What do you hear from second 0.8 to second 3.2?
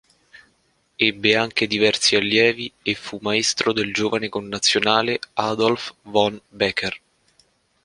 Ebbe anche diversi allievi e fu